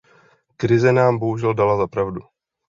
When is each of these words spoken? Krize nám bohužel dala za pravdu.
Krize 0.57 0.91
nám 0.91 1.17
bohužel 1.19 1.53
dala 1.53 1.77
za 1.77 1.87
pravdu. 1.87 2.21